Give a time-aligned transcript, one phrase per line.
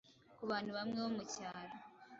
[0.37, 1.75] Kubantu bamwe bo mucyaro,